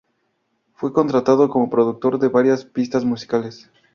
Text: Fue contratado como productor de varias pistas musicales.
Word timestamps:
Fue 0.73 0.93
contratado 0.93 1.47
como 1.47 1.69
productor 1.69 2.17
de 2.17 2.27
varias 2.29 2.65
pistas 2.65 3.05
musicales. 3.05 3.69